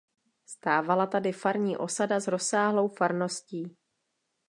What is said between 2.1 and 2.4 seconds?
s